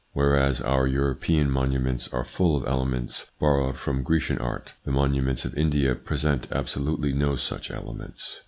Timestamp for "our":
0.61-0.87